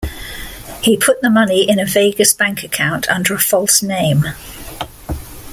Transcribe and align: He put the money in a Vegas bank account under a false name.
He 0.81 0.97
put 0.97 1.21
the 1.21 1.29
money 1.29 1.61
in 1.69 1.79
a 1.79 1.85
Vegas 1.85 2.33
bank 2.33 2.63
account 2.63 3.07
under 3.07 3.35
a 3.35 3.39
false 3.39 3.83
name. 3.83 4.23